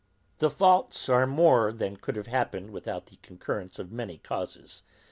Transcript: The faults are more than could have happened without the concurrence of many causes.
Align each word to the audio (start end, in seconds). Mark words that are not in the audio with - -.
The 0.39 0.49
faults 0.49 1.09
are 1.09 1.27
more 1.27 1.71
than 1.71 1.95
could 1.95 2.15
have 2.15 2.25
happened 2.25 2.71
without 2.71 3.05
the 3.05 3.17
concurrence 3.17 3.77
of 3.77 3.91
many 3.91 4.17
causes. 4.17 4.81